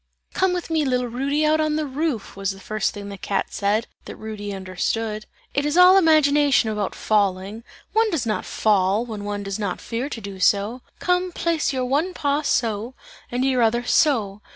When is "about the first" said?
2.51-2.91